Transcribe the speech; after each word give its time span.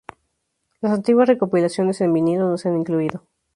Las 0.79 0.93
antiguas 0.93 1.27
recopilaciones 1.27 2.01
en 2.01 2.11
vinilo 2.11 2.49
no 2.49 2.57
se 2.57 2.69
han 2.69 2.77
incluido. 2.79 3.27